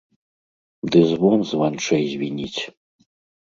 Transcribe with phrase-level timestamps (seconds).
[0.95, 2.61] Ды звон званчэй звініць.